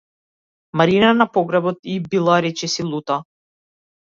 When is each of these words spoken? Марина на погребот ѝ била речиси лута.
Марина 0.81 1.11
на 1.17 1.27
погребот 1.35 1.77
ѝ 1.97 2.15
била 2.15 2.39
речиси 2.47 2.87
лута. 2.91 3.19